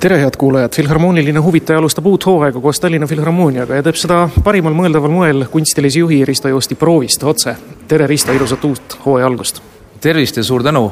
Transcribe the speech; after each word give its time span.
tere, 0.00 0.16
head 0.18 0.36
kuulajad, 0.38 0.72
Filharmooniline 0.76 1.38
huvitaja 1.38 1.78
alustab 1.78 2.06
uut 2.06 2.26
hooaega 2.26 2.60
koos 2.60 2.80
Tallinna 2.80 3.06
Filharmooniaga 3.06 3.76
ja 3.76 3.84
teeb 3.84 3.98
seda 4.00 4.22
parimal 4.44 4.72
mõeldaval 4.72 5.12
moel 5.12 5.44
kunstilise 5.52 6.00
juhi 6.00 6.22
Risto 6.24 6.48
Joosti 6.48 6.74
proovist 6.74 7.24
otse. 7.28 7.54
tere, 7.88 8.06
Risto, 8.06 8.32
ilusat 8.32 8.64
uut 8.64 8.96
hooaja 9.04 9.26
algust! 9.26 9.60
tervist 10.00 10.36
ja 10.40 10.44
suur 10.44 10.62
tänu! 10.64 10.86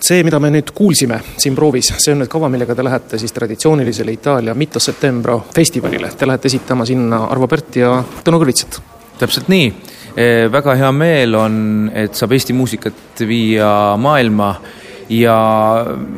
see, 0.00 0.22
mida 0.24 0.40
me 0.40 0.50
nüüd 0.54 0.72
kuulsime 0.74 1.18
siin 1.36 1.56
proovis, 1.56 1.90
see 1.98 2.14
on 2.14 2.22
nüüd 2.22 2.30
kava, 2.32 2.48
millega 2.48 2.74
te 2.74 2.84
lähete 2.84 3.20
siis 3.20 3.32
traditsioonilisele 3.36 4.12
Itaalia 4.12 4.54
Mito 4.54 4.80
Settembro 4.80 5.42
festivalile. 5.54 6.10
Te 6.16 6.26
lähete 6.26 6.48
esitama 6.48 6.84
sinna 6.88 7.26
Arvo 7.32 7.48
Pärti 7.48 7.80
ja 7.80 7.98
Tõnu 8.24 8.40
Kõrvitsat. 8.40 8.80
täpselt 9.18 9.48
nii, 9.52 9.68
väga 10.52 10.74
hea 10.80 10.92
meel 10.92 11.36
on, 11.36 11.60
et 11.94 12.14
saab 12.14 12.32
Eesti 12.32 12.56
muusikat 12.56 13.24
viia 13.28 13.68
maailma 14.00 14.54
ja 15.08 15.38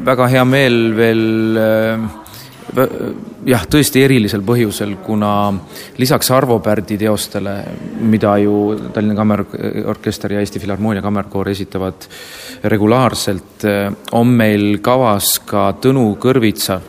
väga 0.04 0.26
hea 0.30 0.44
meel 0.44 0.94
veel 0.94 1.24
jah, 3.46 3.62
tõesti 3.70 4.02
erilisel 4.02 4.42
põhjusel, 4.46 4.96
kuna 5.06 5.30
lisaks 6.00 6.30
Arvo 6.34 6.58
Pärdi 6.62 6.98
teostele, 6.98 7.54
mida 8.02 8.34
ju 8.42 8.56
Tallinna 8.94 9.14
Kammerorkester 9.18 10.34
ja 10.34 10.42
Eesti 10.42 10.60
Filharmoonia 10.62 11.02
Kammerkoor 11.04 11.52
esitavad 11.52 12.08
regulaarselt, 12.66 13.66
on 14.18 14.32
meil 14.34 14.80
kavas 14.84 15.36
ka 15.46 15.68
Tõnu 15.82 16.08
Kõrvitsa 16.22 16.80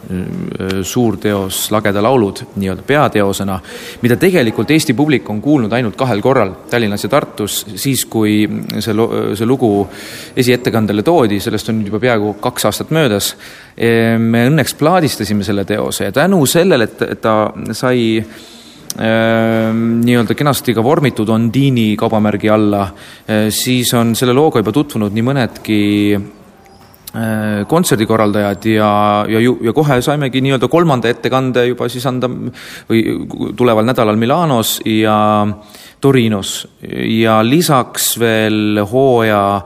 suurteos 0.81 1.67
Lageda 1.73 2.02
laulud 2.03 2.41
nii-öelda 2.55 2.86
peateosena, 2.88 3.60
mida 4.02 4.17
tegelikult 4.17 4.73
Eesti 4.73 4.98
publik 4.98 5.30
on 5.30 5.42
kuulnud 5.43 5.73
ainult 5.77 5.98
kahel 5.99 6.23
korral, 6.26 6.55
Tallinnas 6.71 7.05
ja 7.05 7.11
Tartus, 7.14 7.60
siis 7.76 8.05
kui 8.10 8.39
see, 8.80 8.98
see 9.37 9.49
lugu 9.49 9.71
esiettekandele 10.37 11.05
toodi, 11.05 11.39
sellest 11.43 11.70
on 11.70 11.81
nüüd 11.81 11.93
juba 11.93 12.02
peaaegu 12.02 12.33
kaks 12.42 12.70
aastat 12.71 12.95
möödas. 12.95 13.36
me 14.17 14.39
õnneks 14.49 14.73
plaadistasime 14.73 15.43
selle 15.45 15.61
teose 15.65 16.08
ja 16.08 16.11
tänu 16.11 16.46
sellele, 16.47 16.87
et, 16.89 17.02
et 17.13 17.21
ta 17.21 17.39
sai 17.75 18.21
nii-öelda 18.97 20.33
kenasti 20.33 20.73
ka 20.73 20.81
vormitud 20.81 21.30
Ondini 21.30 21.91
kaubamärgi 21.99 22.49
alla, 22.49 22.87
siis 23.53 23.91
on 23.93 24.15
selle 24.17 24.33
looga 24.33 24.63
juba 24.63 24.73
tutvunud 24.73 25.13
nii 25.13 25.25
mõnedki 25.27 25.77
kontserdikorraldajad 27.69 28.65
ja, 28.71 28.89
ja 29.30 29.39
ja 29.39 29.73
kohe 29.73 29.99
saimegi 30.02 30.41
nii-öelda 30.43 30.67
kolmanda 30.67 31.09
ettekande 31.09 31.67
juba 31.69 31.87
siis 31.89 32.05
anda 32.09 32.30
või 32.89 33.03
tuleval 33.57 33.86
nädalal 33.87 34.17
Milanos 34.19 34.80
ja 34.86 35.47
Torinos. 36.02 36.67
Ja 36.81 37.39
lisaks 37.45 38.15
veel 38.19 38.83
hooaja 38.91 39.61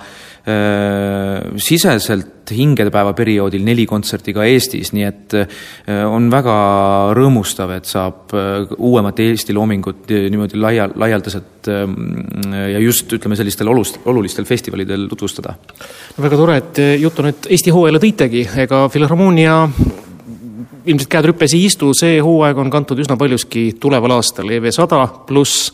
siseselt 1.62 2.50
hingedepäeva 2.52 3.14
perioodil 3.14 3.62
neli 3.64 3.86
kontserti 3.86 4.34
ka 4.34 4.42
Eestis, 4.50 4.90
nii 4.96 5.06
et 5.06 5.36
on 6.10 6.32
väga 6.34 6.56
rõõmustav, 7.14 7.76
et 7.76 7.86
saab 7.86 8.34
uuemat 8.78 9.22
Eesti 9.22 9.54
loomingut 9.54 10.10
niimoodi 10.10 10.58
laia, 10.58 10.90
laialdaselt 10.90 11.70
ja 11.70 12.82
just 12.82 13.14
ütleme, 13.14 13.38
sellistel 13.38 13.70
olust, 13.70 14.02
olulistel 14.10 14.50
festivalidel 14.50 15.06
tutvustada. 15.12 15.54
no 16.18 16.26
väga 16.26 16.42
tore, 16.42 16.58
et 16.58 16.86
juttu 17.04 17.28
nüüd 17.28 17.52
Eesti 17.54 17.76
hooajale 17.78 18.02
tõitegi, 18.02 18.48
ega 18.66 18.88
Filharmoonia 18.90 19.60
ilmselt 20.86 21.10
käed 21.12 21.28
rüpes 21.30 21.56
ei 21.56 21.66
istu, 21.70 21.92
see 21.98 22.20
hooaeg 22.24 22.58
on 22.62 22.72
kantud 22.74 23.00
üsna 23.02 23.18
paljuski 23.20 23.72
tuleval 23.82 24.18
aastal 24.18 24.50
EV 24.50 24.72
sada 24.74 25.04
pluss 25.28 25.70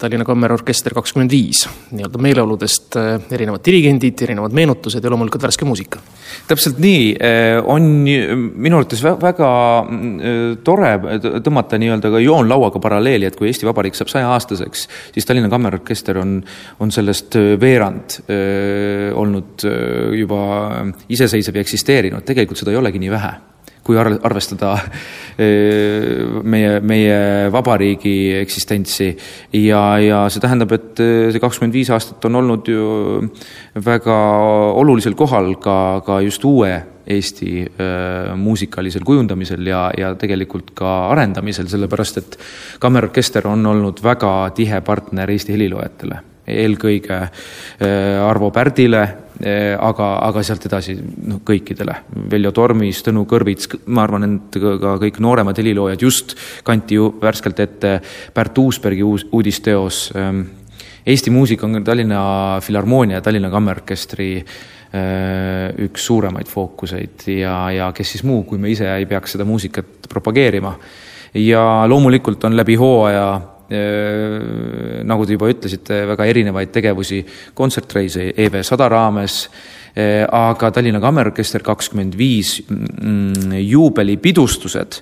Tallinna 0.00 0.24
Kammerorkester 0.24 0.94
kakskümmend 0.96 1.32
viis, 1.32 1.66
nii-öelda 1.92 2.20
meeleoludest 2.24 2.96
erinevad 3.36 3.62
dirigendid, 3.66 4.22
erinevad 4.24 4.54
meenutused 4.56 5.04
ja 5.04 5.12
loomulikult 5.12 5.44
värske 5.44 5.68
muusika. 5.68 6.00
täpselt 6.48 6.80
nii, 6.80 7.16
on 7.68 7.90
minu 8.06 8.78
arvates 8.80 9.02
väga 9.04 9.50
tore 10.64 10.92
tõmmata 11.44 11.80
nii-öelda 11.80 12.14
ka 12.14 12.22
joonlauaga 12.24 12.80
paralleeli, 12.80 13.28
et 13.28 13.36
kui 13.36 13.50
Eesti 13.50 13.68
Vabariik 13.68 13.98
saab 13.98 14.12
sajaaastaseks, 14.14 14.86
siis 15.12 15.28
Tallinna 15.28 15.52
Kammerorkester 15.52 16.18
on, 16.22 16.38
on 16.80 16.94
sellest 16.94 17.36
veerand 17.60 18.20
olnud 19.20 19.68
juba 20.16 20.42
iseseisev 21.12 21.60
ja 21.60 21.68
eksisteerinud, 21.68 22.24
tegelikult 22.24 22.60
seda 22.60 22.72
ei 22.72 22.80
olegi 22.80 23.02
nii 23.02 23.16
vähe 23.18 23.36
kui 23.90 23.98
arvestada 23.98 24.76
meie, 25.40 26.78
meie 26.84 27.18
vabariigi 27.52 28.14
eksistentsi. 28.38 29.10
Ja, 29.56 29.82
ja 30.02 30.22
see 30.30 30.42
tähendab, 30.42 30.74
et 30.76 31.00
see 31.00 31.42
kakskümmend 31.42 31.74
viis 31.74 31.90
aastat 31.94 32.24
on 32.28 32.38
olnud 32.42 32.70
ju 32.70 32.86
väga 33.82 34.16
olulisel 34.78 35.16
kohal 35.18 35.54
ka, 35.62 35.76
ka 36.06 36.20
just 36.26 36.44
uue 36.46 36.74
Eesti 37.10 37.64
äh, 37.64 38.36
muusikalisel 38.38 39.02
kujundamisel 39.06 39.66
ja, 39.66 39.88
ja 39.98 40.12
tegelikult 40.18 40.70
ka 40.78 40.90
arendamisel, 41.10 41.66
sellepärast 41.72 42.20
et 42.20 42.36
kammerorkester 42.82 43.48
on 43.50 43.66
olnud 43.66 44.02
väga 44.04 44.34
tihe 44.54 44.78
partner 44.86 45.32
Eesti 45.34 45.56
heliloojatele. 45.56 46.20
Eelkõige 46.50 47.18
Arvo 48.26 48.48
Pärdile, 48.50 49.02
aga, 49.40 50.06
aga 50.26 50.42
sealt 50.44 50.66
edasi 50.68 50.96
noh, 51.00 51.40
kõikidele. 51.46 51.94
Veljo 52.32 52.52
Tormis, 52.56 53.02
Tõnu 53.06 53.24
Kõrvits, 53.28 53.70
ma 53.88 54.04
arvan, 54.04 54.26
et 54.26 54.58
ka 54.60 54.96
kõik 55.00 55.20
nooremad 55.24 55.58
heliloojad 55.58 56.02
just 56.04 56.34
kanti 56.66 56.98
ju 56.98 57.12
värskelt 57.22 57.62
ette 57.64 57.94
Pärt 58.36 58.58
Uusbergi 58.60 59.06
uus, 59.06 59.26
uudisteos. 59.32 60.10
Eesti 61.06 61.32
muusika 61.32 61.66
on 61.66 61.84
Tallinna 61.84 62.60
Filharmoonia 62.60 63.18
ja 63.18 63.24
Tallinna 63.24 63.50
Kammerorkestri 63.50 64.34
üks 65.86 66.02
suuremaid 66.02 66.48
fookuseid 66.50 67.22
ja, 67.30 67.54
ja 67.70 67.92
kes 67.94 68.16
siis 68.16 68.24
muu, 68.26 68.42
kui 68.42 68.58
me 68.58 68.72
ise 68.72 68.88
ei 68.90 69.06
peaks 69.06 69.36
seda 69.36 69.46
muusikat 69.46 70.08
propageerima. 70.10 70.74
ja 71.34 71.84
loomulikult 71.86 72.44
on 72.44 72.56
läbi 72.56 72.74
hooaja 72.74 73.40
nagu 73.70 75.26
te 75.26 75.36
juba 75.36 75.50
ütlesite, 75.52 76.02
väga 76.10 76.26
erinevaid 76.26 76.72
tegevusi, 76.74 77.20
kontsertreise 77.54 78.32
EV 78.34 78.60
sada 78.66 78.88
raames, 78.90 79.44
aga 79.94 80.70
Tallinna 80.70 81.00
Kammerorkester 81.02 81.62
kakskümmend 81.66 82.14
viis 82.18 82.60
juubelipidustused 83.70 85.00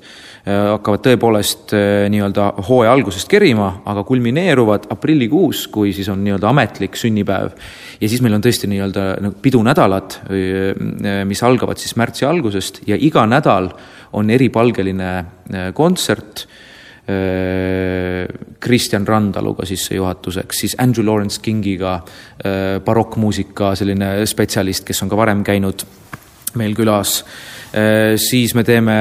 hakkavad 0.49 1.03
tõepoolest 1.05 1.75
nii-öelda 2.13 2.47
hooaja 2.69 2.93
algusest 2.97 3.29
kerima, 3.29 3.83
aga 3.89 4.05
kulmineeruvad 4.09 4.87
aprillikuus, 4.95 5.67
kui 5.73 5.93
siis 5.97 6.09
on 6.09 6.23
nii-öelda 6.25 6.49
ametlik 6.49 6.97
sünnipäev. 6.97 7.51
ja 8.01 8.09
siis 8.09 8.23
meil 8.25 8.39
on 8.39 8.45
tõesti 8.45 8.71
nii-öelda 8.71 9.05
nagu 9.25 9.37
pidunädalad, 9.43 10.21
mis 11.29 11.43
algavad 11.43 11.77
siis 11.79 11.97
märtsi 11.97 12.25
algusest 12.25 12.81
ja 12.87 12.97
iga 12.97 13.27
nädal 13.27 13.73
on 14.13 14.31
eripalgeline 14.31 15.13
kontsert 15.75 16.47
Kristjan 18.61 19.07
Randaluga 19.09 19.65
sissejuhatuseks, 19.65 20.59
siis 20.61 20.75
Andrew 20.83 21.07
Lawrence 21.07 21.41
Kingiga, 21.41 21.95
barokkmuusika 22.85 23.71
selline 23.81 24.27
spetsialist, 24.29 24.85
kes 24.85 25.01
on 25.07 25.09
ka 25.09 25.17
varem 25.17 25.41
käinud 25.47 25.87
meil 26.61 26.77
külas. 26.77 27.23
Siis 28.21 28.53
me 28.57 28.65
teeme, 28.65 28.99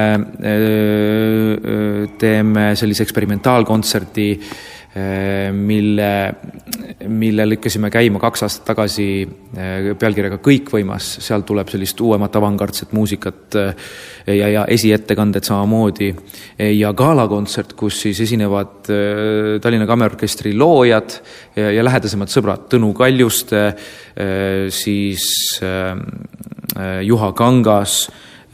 teeme 2.23 2.65
sellise 2.79 3.03
eksperimentaalkontserdi 3.03 4.29
Äh, 4.37 4.76
mille, 5.51 6.33
mille 7.07 7.45
lükkasime 7.49 7.89
käima 7.93 8.19
kaks 8.19 8.43
aastat 8.45 8.65
tagasi 8.71 9.07
äh, 9.23 9.89
pealkirjaga 9.99 10.39
Kõikvõimas, 10.43 11.09
sealt 11.25 11.45
tuleb 11.49 11.69
sellist 11.71 12.01
uuemat 12.01 12.35
avangardset 12.39 12.93
muusikat 12.97 13.57
äh, 13.59 13.89
ja, 14.27 14.49
ja 14.53 14.65
esiettekanded 14.67 15.47
samamoodi. 15.47 16.13
ja 16.77 16.93
galakontsert, 16.93 17.73
kus 17.77 18.01
siis 18.01 18.19
esinevad 18.21 18.89
Tallinna 19.61 19.87
Kammerorkestri 19.87 20.53
loojad 20.57 21.19
ja, 21.55 21.71
ja 21.71 21.83
lähedasemad 21.83 22.31
sõbrad, 22.31 22.67
Tõnu 22.71 22.93
Kaljuste, 22.97 23.61
siis 24.73 25.27
Juha 27.07 27.31
Kangas 27.37 27.99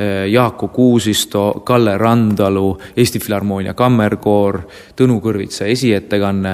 Eh, 0.04 0.32
Jaaku 0.32 0.68
Kuusisto, 0.68 1.62
Kalle 1.66 1.98
Randalu, 1.98 2.78
Eesti 2.98 3.20
Filharmoonia 3.20 3.74
Kammerkoor, 3.78 4.58
Tõnu 4.98 5.20
Kõrvitsa 5.22 5.68
esiettekanne 5.70 6.54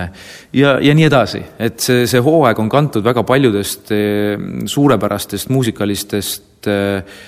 ja, 0.53 0.75
ja 0.83 0.95
nii 0.95 1.05
edasi. 1.07 1.41
et 1.59 1.79
see, 1.79 2.05
see 2.09 2.21
hooaeg 2.23 2.59
on 2.59 2.69
kantud 2.69 3.05
väga 3.05 3.23
paljudest 3.23 3.93
eh, 3.95 4.35
suurepärastest 4.65 5.49
muusikalistest 5.55 6.67
eh, 6.67 7.21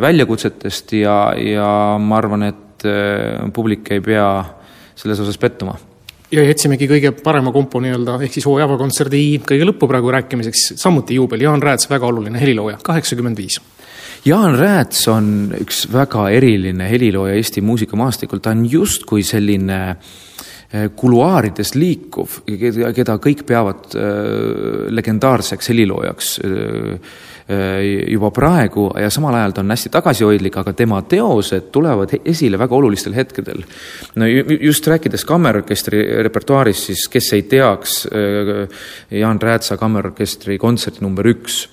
väljakutsetest 0.00 0.94
ja, 1.02 1.18
ja 1.36 1.70
ma 2.00 2.16
arvan, 2.18 2.46
et 2.48 2.86
publik 3.54 3.90
ei 3.92 4.00
pea 4.02 4.26
selles 4.96 5.20
osas 5.20 5.38
pettuma. 5.38 5.74
Ja 6.32 6.44
jätsimegi 6.46 6.88
kõige 6.90 7.12
parema 7.24 7.52
kompo 7.54 7.80
nii-öelda, 7.82 8.16
ehk 8.24 8.38
siis 8.38 8.46
hooaja 8.48 8.66
avakontserdi 8.68 9.22
kõige 9.46 9.68
lõppu 9.68 9.90
praegu 9.90 10.14
rääkimiseks, 10.14 10.72
samuti 10.80 11.18
juubel, 11.18 11.44
Jaan 11.44 11.62
Rääts, 11.62 11.90
väga 11.90 12.08
oluline 12.08 12.40
helilooja, 12.40 12.78
kaheksakümmend 12.86 13.38
viis 13.38 13.60
Jaan 14.26 14.56
Rääts 14.58 15.06
on 15.12 15.52
üks 15.60 15.84
väga 15.92 16.28
eriline 16.34 16.88
helilooja 16.90 17.36
Eesti 17.38 17.62
muusikamaastikul, 17.62 18.42
ta 18.42 18.50
on 18.50 18.64
justkui 18.66 19.22
selline 19.26 19.78
eh, 19.92 20.88
kuluaarides 20.96 21.74
liikuv, 21.78 22.40
keda 22.96 23.18
kõik 23.22 23.44
peavad 23.46 23.94
äh, 23.94 24.10
legendaarseks 24.90 25.70
heliloojaks 25.70 26.32
äh, 26.42 27.14
juba 28.10 28.28
praegu. 28.34 28.90
Ja 29.00 29.08
samal 29.08 29.38
ajal 29.38 29.54
ta 29.56 29.62
on 29.62 29.72
hästi 29.72 29.94
tagasihoidlik, 29.94 30.58
aga 30.60 30.74
tema 30.76 30.98
teosed 31.08 31.70
tulevad 31.72 32.12
esile 32.18 32.58
väga 32.60 32.76
olulistel 32.76 33.14
hetkedel. 33.16 33.62
no 34.18 34.26
just 34.26 34.86
rääkides 34.86 35.24
kammerorkestri 35.24 36.02
repertuaarist, 36.26 36.90
siis 36.90 37.08
kes 37.08 37.32
ei 37.38 37.46
teaks 37.48 38.02
Jaan 39.10 39.40
Räätsa 39.40 39.78
kammerorkestri 39.80 40.58
kontserti 40.58 41.06
number 41.06 41.32
üks 41.32 41.68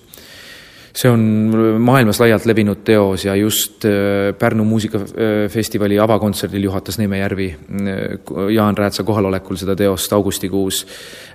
see 0.95 1.11
on 1.11 1.23
maailmas 1.83 2.19
laialt 2.23 2.45
levinud 2.47 2.83
teos 2.87 3.25
ja 3.25 3.35
just 3.35 3.85
äh, 3.85 4.31
Pärnu 4.39 4.63
muusikafestivali 4.67 5.99
avakontserdil 5.99 6.69
juhatas 6.69 6.99
Neeme 7.01 7.19
Järvi 7.19 7.49
äh, 7.51 8.53
Jaan 8.55 8.77
Räätsa 8.77 9.03
kohalolekul 9.03 9.59
seda 9.59 9.75
teost 9.75 10.13
augustikuus. 10.13 10.85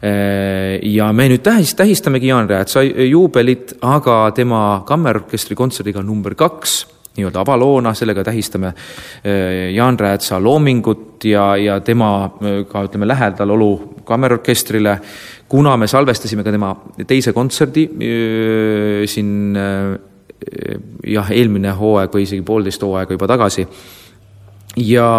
Äh, 0.01 0.79
ja 0.83 1.13
me 1.13 1.29
nüüd 1.29 1.45
tähis, 1.45 1.75
tähistamegi 1.77 2.33
Jaan 2.33 2.49
Räätsa 2.51 2.83
juubelit, 2.85 3.77
aga 3.83 4.23
tema 4.37 4.63
kammerorkestri 4.89 5.59
kontserdiga 5.59 6.03
number 6.03 6.35
kaks 6.35 6.81
nii-öelda 7.17 7.41
avaloona, 7.43 7.95
sellega 7.95 8.23
tähistame 8.25 8.73
Jaan 9.75 9.99
Räätsa 9.99 10.39
loomingut 10.43 11.25
ja, 11.25 11.57
ja 11.57 11.81
tema 11.81 12.31
ka 12.71 12.85
ütleme, 12.87 13.09
lähedalolu 13.09 13.71
kammerorkestrile 14.07 14.95
kuna 15.51 15.77
me 15.77 15.89
salvestasime 15.91 16.45
ka 16.47 16.53
tema 16.55 16.71
teise 17.07 17.33
kontserdi 17.35 17.89
siin 19.11 19.59
jah, 21.11 21.33
eelmine 21.35 21.75
hooaeg 21.77 22.15
või 22.15 22.27
isegi 22.27 22.47
poolteist 22.47 22.85
hooaega 22.87 23.17
juba 23.17 23.29
tagasi. 23.31 23.67
Ja 24.87 25.11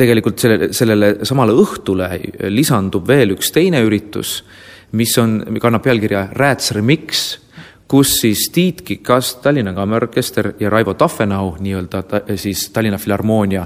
tegelikult 0.00 0.40
selle, 0.40 0.70
sellele 0.76 1.12
samale 1.28 1.56
õhtule 1.58 2.08
lisandub 2.54 3.08
veel 3.08 3.34
üks 3.34 3.50
teine 3.54 3.82
üritus, 3.84 4.40
mis 4.96 5.12
on, 5.20 5.40
kannab 5.60 5.84
pealkirja 5.84 6.28
Rääts 6.38 6.72
Remix 6.76 7.26
kus 7.90 8.12
siis 8.20 8.50
Tiit 8.54 8.82
Kikas, 8.86 9.34
Tallinna 9.42 9.72
Kammerorkester 9.74 10.52
ja 10.60 10.70
Raivo 10.70 10.94
Taffenau, 10.94 11.56
nii-öelda 11.58 12.02
ta, 12.06 12.20
siis 12.38 12.68
Tallinna 12.70 12.98
Filharmoonia 12.98 13.64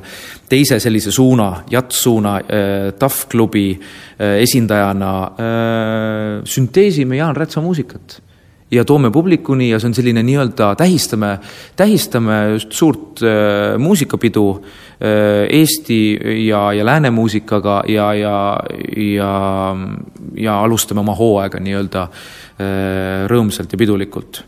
teise 0.49 0.79
sellise 0.81 1.12
suuna, 1.12 1.50
jats-suuna 1.71 2.37
äh,, 2.41 2.93
TAF-klubi 2.99 3.67
äh, 3.75 4.38
esindajana 4.43 5.15
äh, 5.25 6.44
sünteesime 6.44 7.21
Jaan 7.21 7.37
Rätsa 7.37 7.61
muusikat 7.61 8.23
ja 8.70 8.84
toome 8.84 9.11
publikuni 9.11 9.69
ja 9.70 9.78
see 9.81 9.90
on 9.90 9.96
selline 9.96 10.22
nii-öelda 10.25 10.75
tähistame, 10.78 11.38
tähistame 11.76 12.38
just 12.55 12.72
suurt 12.72 13.22
äh, 13.22 13.76
muusikapidu 13.78 14.46
äh, 14.55 15.44
Eesti 15.50 16.00
ja, 16.46 16.72
ja 16.72 16.87
lääne 16.87 17.11
muusikaga 17.11 17.82
ja, 17.88 18.14
ja, 18.14 18.38
ja, 18.96 19.34
ja 20.37 20.58
alustame 20.62 21.05
oma 21.05 21.14
hooaega 21.14 21.61
nii-öelda 21.61 22.08
äh, 22.08 23.28
rõõmsalt 23.31 23.72
ja 23.72 23.81
pidulikult 23.81 24.44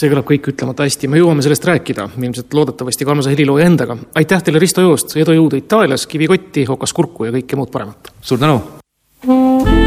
see 0.00 0.08
kõlab 0.08 0.24
kõik 0.30 0.46
ütlemata 0.54 0.86
hästi, 0.86 1.10
me 1.12 1.20
jõuame 1.20 1.44
sellest 1.44 1.66
rääkida, 1.68 2.06
ilmselt 2.16 2.54
loodetavasti 2.56 3.04
ka 3.04 3.12
armsa 3.12 3.34
helilooja 3.34 3.66
endaga. 3.68 3.98
aitäh 4.16 4.46
teile, 4.46 4.62
Risto 4.62 4.84
Joost, 4.86 5.12
edu 5.20 5.36
jõudu 5.36 5.60
Itaalias, 5.60 6.06
kivikotti, 6.08 6.64
hokas 6.70 6.96
kurku 6.96 7.28
ja 7.28 7.36
kõike 7.36 7.60
muud 7.60 7.74
paremat! 7.74 8.14
suur 8.22 8.40
tänu! 8.40 9.79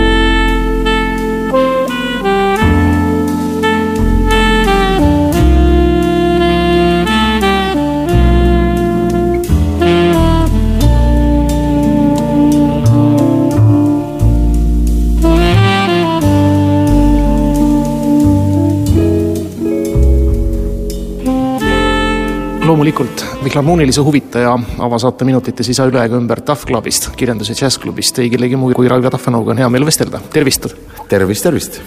Loomulikult 22.83 23.25
filharmoonilise 23.43 24.01
huvitaja 24.01 24.59
avasaate 24.79 25.25
minutites 25.25 25.69
ei 25.71 25.75
saa 25.77 25.85
üle 25.87 26.01
ega 26.03 26.17
ümber 26.19 26.41
Tough 26.43 26.65
Clubist, 26.67 27.07
kirjandus- 27.15 27.49
ja 27.49 27.55
džässklubist, 27.55 28.19
ei 28.19 28.29
kellegi 28.29 28.57
muu 28.59 28.73
kui 28.75 28.89
Raivo 28.91 29.07
Tahvenõuga 29.13 29.53
on 29.53 29.61
hea 29.61 29.69
meel 29.71 29.85
vestelda, 29.87 30.19
tervist! 30.33 30.67
tervist, 31.07 31.47
tervist! 31.47 31.79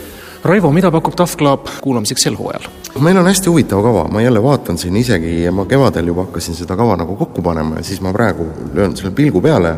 Raivo, 0.45 0.71
mida 0.73 0.89
pakub 0.91 1.13
Tough 1.19 1.37
Club 1.37 1.69
kuulamiseks 1.85 2.25
sel 2.25 2.39
hooajal? 2.41 2.65
meil 3.05 3.21
on 3.21 3.29
hästi 3.29 3.53
huvitav 3.53 3.83
kava, 3.85 4.07
ma 4.09 4.23
jälle 4.25 4.41
vaatan 4.43 4.81
siin 4.81 4.97
isegi, 4.97 5.51
ma 5.53 5.67
kevadel 5.69 6.09
juba 6.15 6.25
hakkasin 6.25 6.57
seda 6.57 6.79
kava 6.81 6.97
nagu 6.97 7.17
kokku 7.17 7.45
panema 7.45 7.77
ja 7.77 7.85
siis 7.85 8.01
ma 8.01 8.15
praegu 8.17 8.49
löön 8.73 8.97
selle 8.97 9.13
pilgu 9.13 9.45
peale, 9.45 9.77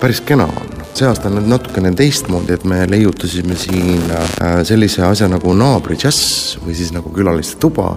päris 0.00 0.20
kena 0.20 0.50
on 0.50 0.75
see 0.96 1.04
aasta 1.08 1.28
on 1.28 1.44
natukene 1.50 1.90
teistmoodi, 1.96 2.54
et 2.56 2.64
me 2.64 2.78
leiutasime 2.88 3.56
siin 3.60 4.00
äh, 4.16 4.60
sellise 4.64 5.02
asja 5.04 5.28
nagu 5.28 5.52
naabri 5.56 5.96
džäss 6.00 6.56
või 6.62 6.76
siis 6.78 6.92
nagu 6.94 7.10
külaliste 7.12 7.58
tuba 7.60 7.90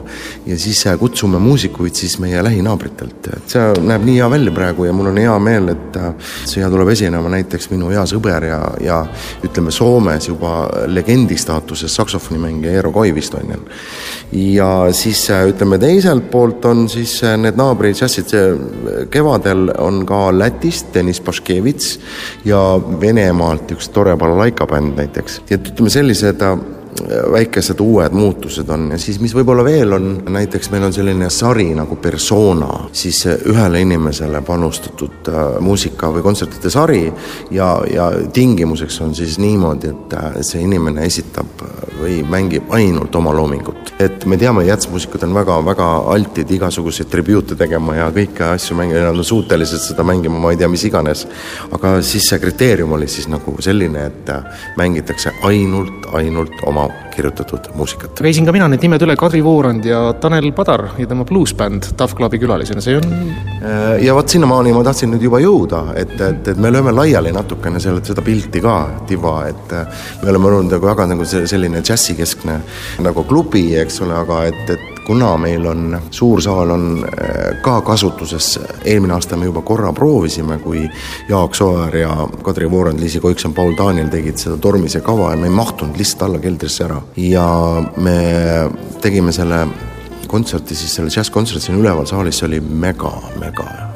ja 0.48 0.58
siis 0.60 0.82
äh, 0.89 0.98
kutsume 1.00 1.39
muusikuid 1.39 1.96
siis 1.96 2.18
meie 2.20 2.41
lähinaabritelt, 2.44 3.29
et 3.38 3.56
see 3.56 3.63
näeb 3.88 4.03
nii 4.08 4.18
hea 4.20 4.29
välja 4.34 4.53
praegu 4.56 4.88
ja 4.89 4.96
mul 4.96 5.12
on 5.13 5.22
hea 5.22 5.38
meel, 5.39 5.72
et 5.75 6.00
äh, 6.00 6.34
siia 6.50 6.68
tuleb 6.72 6.91
esinema 6.91 7.32
näiteks 7.32 7.70
minu 7.72 7.94
hea 7.94 8.03
sõber 8.10 8.50
ja, 8.50 8.60
ja 8.84 9.00
ütleme, 9.48 9.72
Soomes 9.72 10.27
juba 10.27 10.53
legendi 10.91 11.38
staatuses 11.39 11.96
saksofonimängija 11.96 12.74
Eero 12.82 12.91
Koivistoinen. 12.91 13.63
Ja 14.32 14.70
siis 14.94 15.24
ütleme, 15.30 15.80
teiselt 15.82 16.30
poolt 16.32 16.66
on 16.70 16.86
siis 16.90 17.20
need 17.42 17.58
naabri 17.58 17.94
džässid, 17.98 18.34
kevadel 19.12 19.72
on 19.82 20.04
ka 20.10 20.28
Lätist 20.36 20.94
Deniss 20.94 21.22
Paškevits 21.26 21.96
ja 22.46 22.60
Venemaalt 23.02 23.72
üks 23.74 23.90
tore 23.94 24.16
balalaika 24.20 24.68
bänd 24.70 25.00
näiteks, 25.00 25.42
et 25.50 25.72
ütleme, 25.72 25.90
sellised 25.90 26.46
äh, 26.46 26.58
väikesed 27.32 27.80
uued 27.80 28.14
muutused 28.14 28.70
on. 28.70 28.90
Ja 28.92 28.98
siis, 29.02 29.20
mis 29.22 29.34
võib-olla 29.36 29.64
veel 29.66 29.94
on, 29.96 30.08
näiteks 30.30 30.72
meil 30.74 30.86
on 30.88 30.94
selline 30.94 31.30
sari 31.34 31.70
nagu 31.78 31.98
persona, 32.02 32.70
siis 32.94 33.24
ühele 33.30 33.82
inimesele 33.86 34.42
panustatud 34.46 35.30
äh, 35.32 35.44
muusika 35.64 36.12
või 36.14 36.26
kontsertide 36.26 36.70
sari 36.74 37.06
ja, 37.52 37.72
ja 37.94 38.12
tingimuseks 38.34 39.02
on 39.06 39.16
siis 39.18 39.40
niimoodi, 39.42 39.94
et 39.94 40.18
äh, 40.20 40.42
see 40.46 40.66
inimene 40.66 41.06
esitab 41.10 41.66
või 42.00 42.22
mängib 42.30 42.70
ainult 42.76 43.16
oma 43.16 43.34
loomingut. 43.36 43.88
Et 44.00 44.25
me 44.25 44.38
teame, 44.39 44.63
jätsmuusikud 44.63 45.24
on 45.27 45.34
väga-väga 45.36 45.88
altid 46.13 46.51
igasuguseid 46.56 47.10
tribuute 47.12 47.58
tegema 47.60 47.98
ja 47.98 48.06
kõiki 48.15 48.46
asju 48.48 48.77
mängima, 48.79 49.10
nad 49.10 49.20
on 49.20 49.27
suutelised 49.27 49.84
seda 49.84 50.06
mängima, 50.08 50.39
ma 50.39 50.53
ei 50.53 50.60
tea, 50.62 50.70
mis 50.72 50.86
iganes. 50.88 51.25
aga 51.75 51.98
siis 52.01 52.29
see 52.32 52.39
kriteerium 52.39 52.96
oli 52.96 53.10
siis 53.12 53.27
nagu 53.27 53.56
selline, 53.60 54.06
et 54.08 54.32
mängitakse 54.79 55.34
ainult, 55.44 56.08
ainult 56.15 56.63
oma 56.72 56.88
kirjutatud 57.16 57.72
muusikat. 57.75 58.20
käisin 58.20 58.46
ka 58.46 58.56
mina 58.56 58.68
need 58.72 58.84
nimed 58.86 59.08
üle, 59.08 59.18
Kadri 59.20 59.44
Voorand 59.44 59.86
ja 59.86 60.01
Tanel 60.22 60.51
Padar 60.56 60.89
ja 60.98 61.08
tema 61.08 61.25
bluusbänd 61.25 61.94
Tough 61.98 62.16
Clubi 62.18 62.39
külalisena, 62.42 62.82
see 62.82 62.98
on 62.98 63.10
Äh, 63.60 64.06
ja 64.06 64.13
vot 64.16 64.30
sinnamaani 64.32 64.72
ma 64.72 64.86
tahtsin 64.88 65.10
nüüd 65.12 65.24
juba 65.25 65.42
jõuda, 65.44 65.82
et, 66.00 66.13
et, 66.24 66.46
et 66.48 66.60
me 66.63 66.70
lööme 66.72 66.94
laiali 66.96 67.34
natukene 67.36 67.82
selle, 67.84 68.00
seda 68.08 68.24
pilti 68.24 68.62
ka, 68.63 68.75
tiba, 69.10 69.34
et 69.51 69.74
äh, 69.75 70.06
me 70.22 70.32
oleme 70.32 70.48
olnud 70.48 70.75
nagu 70.78 70.88
väga 70.88 71.10
nagu 71.12 71.28
selline 71.28 71.82
džässikeskne 71.84 72.56
nagu 73.04 73.25
klubi, 73.28 73.66
eks 73.82 74.00
ole, 74.06 74.16
aga 74.16 74.46
et, 74.48 74.63
et 74.75 74.88
kuna 75.10 75.38
meil 75.42 75.66
on, 75.66 75.98
suur 76.13 76.42
saal 76.42 76.70
on 76.70 76.86
äh, 77.01 77.62
ka 77.66 77.80
kasutuses, 77.82 78.60
eelmine 78.86 79.16
aasta 79.16 79.38
me 79.38 79.50
juba 79.50 79.63
korra 79.66 79.89
proovisime, 79.94 80.60
kui 80.62 80.84
Jaak 81.30 81.58
Sooäär 81.58 81.98
ja 81.98 82.28
Kadri 82.46 82.70
Voorand, 82.72 83.01
Liisi 83.01 83.20
Koikson, 83.20 83.54
Paul 83.58 83.74
Daniel 83.78 84.13
tegid 84.13 84.38
seda 84.38 84.58
Tormise 84.62 85.01
kava 85.01 85.32
ja 85.34 85.42
me 85.42 85.50
ei 85.50 85.58
mahtunud 85.58 85.98
lihtsalt 85.98 86.28
alla 86.30 86.39
keldrisse 86.46 86.86
ära. 86.86 87.01
ja 87.18 87.50
me 87.98 88.18
tegime 89.01 89.34
selle 89.34 89.66
kontserti, 90.28 90.75
siis 90.78 90.96
selle 90.96 91.10
džässkontserti 91.10 91.72
siin 91.72 91.82
üleval 91.82 92.06
saalis, 92.06 92.44
see 92.44 92.51
oli 92.51 92.62
mega, 92.62 93.16
mega 93.42 93.88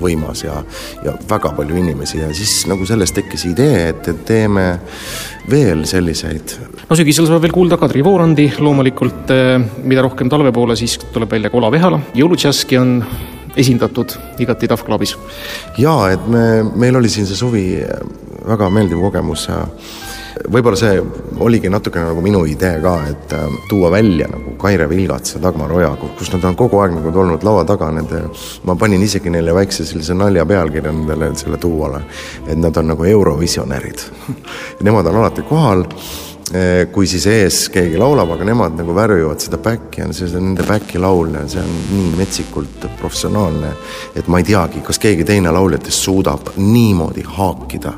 võimas 0.00 0.44
ja, 0.44 0.58
ja 1.04 1.14
väga 1.30 1.52
palju 1.56 1.78
inimesi 1.80 2.22
ja 2.22 2.30
siis 2.36 2.64
nagu 2.70 2.86
sellest 2.88 3.16
tekkis 3.18 3.48
idee, 3.52 3.88
et, 3.92 4.10
et 4.12 4.24
teeme 4.28 4.66
veel 5.50 5.84
selliseid 5.88 6.56
no 6.88 6.98
sügisel 6.98 7.28
saab 7.28 7.44
veel 7.44 7.54
kuulda 7.54 7.78
Kadri 7.80 8.04
Voorandi, 8.06 8.50
loomulikult 8.58 9.32
eh, 9.34 9.56
mida 9.84 10.04
rohkem 10.06 10.30
talve 10.32 10.52
poole, 10.54 10.76
siis 10.78 10.98
tuleb 11.12 11.30
välja 11.32 11.52
ka 11.52 11.60
Olav 11.60 11.76
Ehala, 11.78 12.00
jõuludžässki 12.16 12.80
on 12.80 12.98
esindatud 13.58 14.14
igati 14.38 14.68
Tough 14.68 14.84
Clubis. 14.86 15.16
jaa, 15.78 16.12
et 16.14 16.28
me, 16.30 16.62
meil 16.76 16.96
oli 16.96 17.10
siin 17.12 17.26
see 17.28 17.38
suvi 17.38 17.64
väga 18.48 18.70
meeldiv 18.72 19.02
kogemus 19.02 19.48
võib-olla 20.46 20.78
see 20.78 21.00
oligi 21.44 21.70
natukene 21.72 22.10
nagu 22.10 22.22
minu 22.24 22.44
idee 22.48 22.78
ka, 22.82 22.94
et 23.10 23.34
äh, 23.36 23.58
tuua 23.70 23.90
välja 23.94 24.28
nagu 24.30 24.54
Kaire 24.60 24.88
Vilgats 24.90 25.34
ja 25.34 25.42
Dagmar 25.42 25.72
Oja, 25.72 25.90
kus 26.18 26.32
nad 26.34 26.44
on 26.48 26.56
kogu 26.58 26.80
aeg 26.82 26.94
nagu 26.96 27.12
olnud 27.24 27.44
laua 27.46 27.64
taga, 27.68 27.90
nende, 27.94 28.24
ma 28.68 28.76
panin 28.78 29.02
isegi 29.04 29.32
neile 29.32 29.54
väikse 29.56 29.86
sellise 29.88 30.16
nalja 30.18 30.46
pealkirja 30.48 30.92
nendele 30.92 31.32
selle 31.38 31.60
duole, 31.62 32.02
et 32.46 32.58
nad 32.58 32.76
on 32.76 32.92
nagu 32.94 33.04
eurovisionärid. 33.04 34.06
Nemad 34.86 35.10
on 35.10 35.20
alati 35.22 35.46
kohal 35.48 35.86
kui 36.92 37.06
siis 37.06 37.26
ees 37.28 37.56
keegi 37.72 37.98
laulab, 38.00 38.30
aga 38.32 38.46
nemad 38.48 38.76
nagu 38.78 38.94
värvivad 38.96 39.42
seda 39.42 39.58
back'i 39.60 40.00
ja 40.00 40.06
see 40.16 40.30
on 40.38 40.46
nende 40.46 40.64
back'i 40.64 41.00
laul 41.00 41.34
see 41.44 41.60
on 41.60 41.74
nii 41.92 42.14
metsikult 42.16 42.86
professionaalne, 43.00 43.72
et 44.16 44.30
ma 44.32 44.40
ei 44.40 44.46
teagi, 44.48 44.80
kas 44.84 45.00
keegi 45.02 45.26
teine 45.28 45.52
lauljatest 45.52 46.06
suudab 46.06 46.54
niimoodi 46.56 47.26
haakida, 47.36 47.92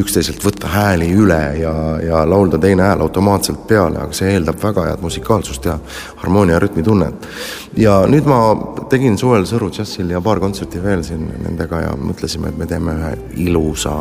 üksteiselt 0.00 0.40
võtta 0.44 0.72
hääli 0.72 1.10
üle 1.12 1.42
ja, 1.60 1.74
ja 2.00 2.22
laulda 2.28 2.60
teine 2.62 2.86
hääl 2.88 3.04
automaatselt 3.04 3.66
peale, 3.68 4.00
aga 4.00 4.16
see 4.16 4.32
eeldab 4.32 4.62
väga 4.62 4.88
head 4.88 5.04
musikaalsust 5.04 5.68
ja 5.68 5.76
harmoonia 6.24 6.56
ja 6.56 6.64
rütmitunnet. 6.64 7.28
ja 7.76 8.00
nüüd 8.08 8.24
ma 8.24 8.40
tegin 8.88 9.20
suvel 9.20 9.44
Sõru 9.52 9.68
džässil 9.68 10.10
ja 10.14 10.20
paar 10.24 10.40
kontserti 10.40 10.80
veel 10.82 11.04
siin 11.04 11.28
nendega 11.44 11.84
ja 11.84 11.94
mõtlesime, 11.98 12.48
et 12.48 12.58
me 12.58 12.66
teeme 12.66 12.96
ühe 12.96 13.14
ilusa 13.48 14.00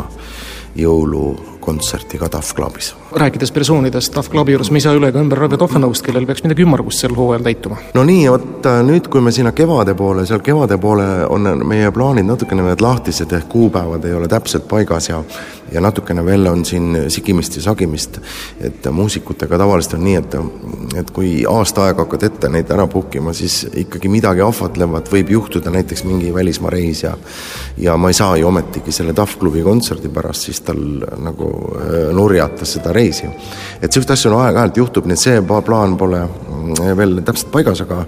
jõulukontserti 0.79 2.21
ka 2.21 2.31
Tough 2.31 2.55
Clubis 2.55 2.93
rääkides 3.15 3.51
persoonidest 3.51 4.13
Tough 4.13 4.30
Clubi 4.30 4.51
juures, 4.51 4.72
me 4.72 4.80
ei 4.80 4.86
saa 4.86 4.96
üle 4.96 5.10
ega 5.12 5.22
ümber 5.22 5.41
Raivo 5.44 5.58
Tohvenõust, 5.60 6.03
kellel 6.06 6.25
peaks 6.30 6.44
midagi 6.46 6.65
ümmargust 6.65 7.03
sel 7.03 7.15
hooajal 7.18 7.44
täituma. 7.46 7.80
no 7.94 8.03
nii, 8.08 8.27
vot 8.32 8.68
äh, 8.70 8.82
nüüd, 8.88 9.10
kui 9.12 9.22
me 9.22 9.34
sinna 9.36 9.51
kevade 9.56 9.96
poole, 9.98 10.25
seal 10.30 10.44
kevade 10.46 10.77
poole 10.82 11.08
on 11.30 11.50
meie 11.68 11.91
plaanid 11.91 12.27
natukene 12.27 12.65
veel 12.65 12.82
lahtised, 12.82 13.34
ehk 13.38 13.50
kuupäevad 13.51 14.06
ei 14.06 14.15
ole 14.18 14.32
täpselt 14.32 14.68
paigas 14.72 15.10
ja 15.10 15.24
ja 15.72 15.82
natukene 15.82 16.25
veel 16.25 16.48
on 16.48 16.65
siin 16.65 17.06
sikimist 17.08 17.56
ja 17.56 17.62
sagimist, 17.62 18.20
et 18.60 18.88
muusikutega 18.91 19.58
tavaliselt 19.58 19.96
on 20.00 20.03
nii, 20.03 20.15
et 20.20 20.36
et 21.00 21.12
kui 21.15 21.46
aasta 21.48 21.86
aega 21.88 22.03
hakkad 22.03 22.25
ette 22.27 22.50
neid 22.51 22.72
ära 22.75 22.88
book 22.91 23.15
ima, 23.15 23.34
siis 23.34 23.63
ikkagi 23.84 24.12
midagi 24.12 24.44
ahvatlevat 24.44 25.08
võib 25.13 25.32
juhtuda, 25.32 25.72
näiteks 25.72 26.03
mingi 26.08 26.34
välismaa 26.36 26.74
reis 26.74 27.03
ja 27.06 27.15
ja 27.77 27.96
ma 27.98 28.12
ei 28.12 28.18
saa 28.18 28.36
ju 28.38 28.48
ometigi 28.48 28.91
selle 28.91 29.13
Tough 29.13 29.39
Clubi 29.39 29.63
kontserdi 29.63 30.12
pärast 30.12 30.50
siis 30.50 30.62
tal 30.68 30.82
nagu 31.24 31.51
äh, 31.80 32.12
nurjata 32.15 32.65
seda 32.65 32.91
reisi. 32.94 33.00
Et 33.10 33.88
niisuguseid 33.88 34.15
asju 34.15 34.31
on 34.31 34.39
aeg-ajalt 34.46 34.77
juhtub, 34.77 35.10
nii 35.10 35.17
et 35.17 35.25
see 35.25 35.43
plaan 35.65 35.98
pole 35.98 36.22
mm, 36.22 36.96
veel 36.98 37.20
täpselt 37.27 37.51
paigas, 37.53 37.84
aga 37.86 38.05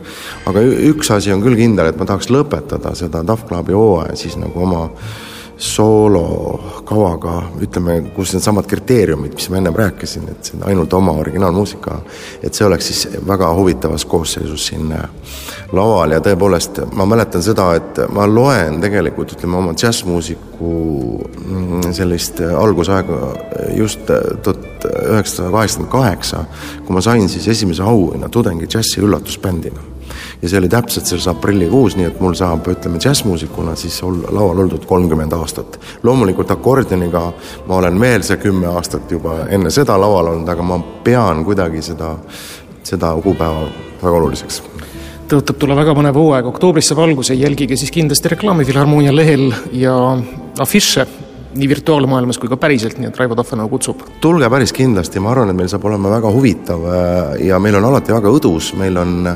aga 0.49 0.65
üks 0.93 1.11
asi 1.15 1.33
on 1.33 1.43
küll 1.43 1.59
kindel, 1.59 1.91
et 1.91 1.99
ma 1.99 2.07
tahaks 2.09 2.31
lõpetada 2.33 2.95
seda 2.97 3.23
Tough 3.27 3.47
Clubi 3.49 3.77
hooaja 3.77 4.17
siis 4.19 4.37
nagu 4.39 4.65
oma 4.67 4.87
soolokavaga, 5.57 7.33
ütleme, 7.61 7.99
kus 8.15 8.33
needsamad 8.33 8.65
kriteeriumid, 8.67 9.35
mis 9.37 9.49
ma 9.51 9.59
ennem 9.59 9.75
rääkisin, 9.77 10.25
et 10.31 10.49
see 10.49 10.57
on 10.57 10.65
ainult 10.67 10.93
oma 10.97 11.13
originaalmuusika, 11.21 11.99
et 12.43 12.57
see 12.57 12.65
oleks 12.65 12.89
siis 12.89 13.03
väga 13.27 13.51
huvitavas 13.55 14.05
koosseisus 14.09 14.67
siin 14.71 14.91
äh, 14.97 15.05
laval 15.71 16.17
ja 16.17 16.21
tõepoolest 16.25 16.81
ma 16.97 17.05
mäletan 17.09 17.45
seda, 17.45 17.69
et 17.77 18.01
ma 18.13 18.25
loen 18.27 18.81
tegelikult 18.83 19.37
ütleme 19.37 19.59
oma 19.61 19.75
džässmuusiku 19.77 20.73
mm, 21.45 21.93
sellist 21.93 22.41
äh, 22.41 22.55
algusaega 22.59 23.21
just 23.77 24.09
äh, 24.09 24.25
tuhat 24.83 25.09
üheksasada 25.15 25.51
kaheksakümmend 25.51 25.91
kaheksa, 25.91 26.45
kui 26.85 26.93
ma 26.95 27.01
sain 27.01 27.29
siis 27.29 27.47
esimese 27.47 27.83
auhinna 27.83 28.29
tudengi 28.29 28.67
džässi 28.67 29.01
üllatusbändina. 29.01 29.89
Ja 30.41 30.49
see 30.49 30.59
oli 30.59 30.69
täpselt 30.69 31.07
selles 31.07 31.27
aprillikuus, 31.31 31.95
nii 31.95 32.09
et 32.09 32.19
mul 32.21 32.35
saab, 32.37 32.67
ütleme, 32.67 32.99
džässmuusikuna 32.99 33.75
siis 33.79 33.95
olla 34.03 34.27
laual 34.35 34.59
oldud 34.65 34.85
kolmkümmend 34.85 35.31
aastat. 35.33 35.79
loomulikult 36.03 36.51
akordioniga 36.51 37.31
ma 37.67 37.75
olen 37.75 37.99
veel 37.99 38.23
see 38.23 38.37
kümme 38.37 38.67
aastat 38.67 39.11
juba 39.11 39.45
enne 39.49 39.71
seda 39.71 39.97
laual 39.99 40.33
olnud, 40.33 40.49
aga 40.49 40.63
ma 40.63 40.79
pean 41.03 41.45
kuidagi 41.45 41.81
seda, 41.81 42.15
seda 42.83 43.15
kuupäeva 43.23 43.67
väga 44.03 44.15
oluliseks. 44.19 44.61
Tõotab 45.31 45.57
tulla 45.57 45.75
väga 45.75 45.95
põnev 45.95 46.19
hooaeg, 46.19 46.45
oktoobris 46.51 46.91
saab 46.91 47.05
alguse, 47.05 47.33
jälgige 47.33 47.77
siis 47.79 47.91
kindlasti 47.91 48.35
reklaami 48.35 48.65
Filharmoonia 48.67 49.15
lehel 49.15 49.53
ja 49.71 49.95
afiše 50.59 51.07
nii 51.55 51.69
virtuaalmaailmas 51.69 52.39
kui 52.41 52.49
ka 52.51 52.57
päriselt, 52.57 52.97
nii 52.97 53.11
et 53.11 53.19
Raivo 53.19 53.37
Tahvenau 53.37 53.69
kutsub. 53.69 54.01
tulge 54.21 54.49
päris 54.49 54.73
kindlasti, 54.73 55.21
ma 55.23 55.31
arvan, 55.31 55.53
et 55.53 55.59
meil 55.59 55.69
saab 55.71 55.85
olema 55.89 56.11
väga 56.17 56.33
huvitav 56.33 56.89
äh, 56.89 57.45
ja 57.47 57.59
meil 57.59 57.77
on 57.79 57.91
alati 57.91 58.13
väga 58.13 58.33
õdus, 58.39 58.73
meil 58.79 58.97
on 58.97 59.31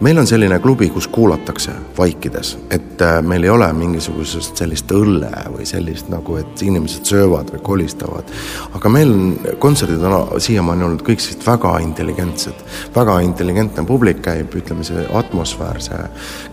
meil 0.00 0.18
on 0.18 0.26
selline 0.26 0.58
klubi, 0.58 0.88
kus 0.94 1.08
kuulatakse 1.08 1.72
vaikides, 1.98 2.52
et 2.70 3.02
äh, 3.02 3.18
meil 3.22 3.44
ei 3.44 3.50
ole 3.50 3.66
mingisugusest 3.74 4.60
sellist 4.62 4.92
õlle 4.94 5.30
või 5.54 5.66
sellist 5.66 6.10
nagu, 6.12 6.36
et 6.38 6.62
inimesed 6.62 7.08
söövad 7.08 7.50
või 7.54 7.62
kolistavad. 7.70 8.32
aga 8.78 8.92
meil 8.94 9.12
on, 9.12 9.36
kontserdid 9.58 10.04
on 10.06 10.40
siiamaani 10.40 10.86
olnud 10.86 11.06
kõik 11.06 11.22
sellised 11.24 11.46
väga 11.46 11.78
intelligentsed, 11.82 12.66
väga 12.94 13.20
intelligentne 13.26 13.86
publik 13.86 14.22
käib, 14.22 14.54
ütleme, 14.54 14.86
see 14.86 15.06
atmosfäär, 15.12 15.82
see 15.82 16.02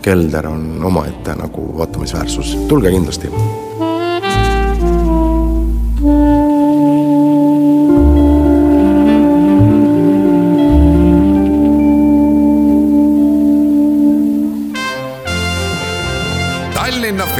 kelder 0.02 0.50
on 0.50 0.82
omaette 0.84 1.38
nagu 1.38 1.70
vaatamisväärsus, 1.78 2.56
tulge 2.68 2.90
kindlasti 2.90 3.30